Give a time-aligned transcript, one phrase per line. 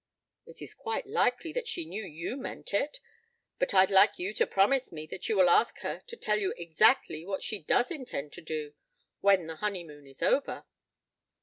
[0.47, 2.99] "It is quite likely that she knew you meant it!
[3.59, 6.55] But I'd like you to promise me that you will ask her to tell you
[6.57, 8.73] exactly what she does intend to do
[9.19, 10.65] when the honeymoon is over."